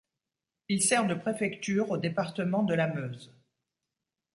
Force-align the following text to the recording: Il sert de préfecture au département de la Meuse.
Il 0.67 0.81
sert 0.81 1.05
de 1.05 1.13
préfecture 1.13 1.91
au 1.91 1.97
département 1.99 2.63
de 2.63 2.73
la 2.73 2.87
Meuse. 2.91 3.35